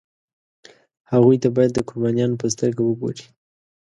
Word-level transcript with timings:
هغوی 1.11 1.37
ته 1.43 1.47
باید 1.55 1.71
د 1.73 1.79
قربانیانو 1.89 2.39
په 2.41 2.47
سترګه 2.53 2.81
وګوري. 2.83 3.25